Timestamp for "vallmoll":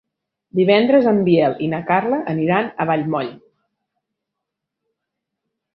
2.93-3.33